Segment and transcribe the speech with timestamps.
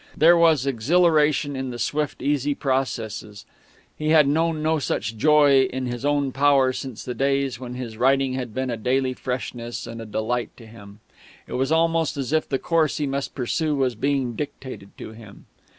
[0.17, 3.45] There was exhilaration in the swift, easy processes.
[3.95, 7.75] He had known no so such joy in his own power since the days when
[7.75, 11.01] his writing had been a daily freshness and a delight to him.
[11.45, 15.45] It was almost as if the course he must pursue was being dictated to him.